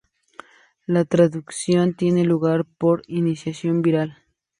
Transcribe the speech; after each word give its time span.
La 0.87 1.05
traducción 1.05 1.93
tiene 1.93 2.23
lugar 2.23 2.65
por 2.65 3.03
iniciación 3.07 3.83
viral. 3.83 4.17